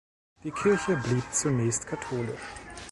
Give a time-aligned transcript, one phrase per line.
[0.43, 2.41] Die Kirche blieb zunächst katholisch.